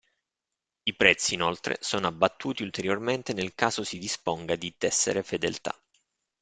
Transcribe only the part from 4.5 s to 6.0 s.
di tessere fedeltà.